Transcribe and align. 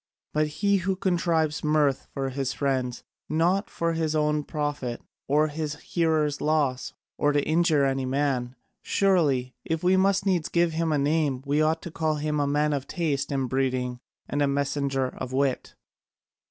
But 0.33 0.47
he 0.47 0.77
who 0.77 0.95
contrives 0.95 1.63
mirth 1.63 2.07
for 2.15 2.29
his 2.29 2.53
friends, 2.53 3.03
not 3.29 3.69
for 3.69 3.93
his 3.93 4.15
own 4.15 4.43
profit, 4.43 4.99
or 5.27 5.49
his 5.49 5.75
hearers' 5.75 6.41
loss, 6.41 6.93
or 7.19 7.31
to 7.31 7.43
injure 7.43 7.85
any 7.85 8.07
man, 8.07 8.55
surely, 8.81 9.53
if 9.63 9.83
we 9.83 9.97
must 9.97 10.25
needs 10.25 10.49
give 10.49 10.73
him 10.73 10.91
a 10.91 10.97
name, 10.97 11.43
we 11.45 11.61
ought 11.61 11.83
to 11.83 11.91
call 11.91 12.15
him 12.15 12.39
a 12.39 12.47
man 12.47 12.73
of 12.73 12.87
taste 12.87 13.31
and 13.31 13.47
breeding 13.47 13.99
and 14.27 14.41
a 14.41 14.47
messenger 14.47 15.05
of 15.05 15.33
wit." 15.33 15.75